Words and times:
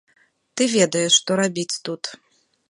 Ты 0.55 0.63
ведаеш, 0.77 1.11
што 1.19 1.37
рабіць 1.41 1.79
тут. 1.91 2.03